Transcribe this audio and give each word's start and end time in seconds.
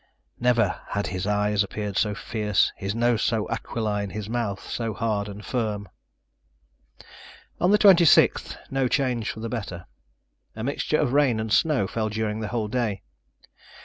Never 0.39 0.81
had 0.87 1.05
his 1.05 1.27
eyes 1.27 1.61
appeared 1.63 1.95
so 1.95 2.15
fierce, 2.15 2.71
his 2.75 2.95
nose 2.95 3.21
so 3.21 3.47
aquiline, 3.51 4.09
his 4.09 4.27
mouth 4.27 4.67
so 4.67 4.95
hard 4.95 5.29
and 5.29 5.45
firm. 5.45 5.87
On 7.59 7.69
the 7.69 7.77
26th 7.77 8.57
no 8.71 8.87
change 8.87 9.29
for 9.29 9.41
the 9.41 9.47
better. 9.47 9.85
A 10.55 10.63
mixture 10.63 10.97
of 10.97 11.13
rain 11.13 11.39
and 11.39 11.53
snow 11.53 11.85
fell 11.85 12.09
during 12.09 12.39
the 12.39 12.47
whole 12.47 12.67
day. 12.67 13.03